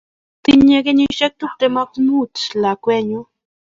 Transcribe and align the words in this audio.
tinyei 0.43 0.83
kenyisiek 0.85 1.33
tiptem 1.39 1.75
ak 1.83 1.91
mut 2.07 2.35
lakwenyu 2.61 3.21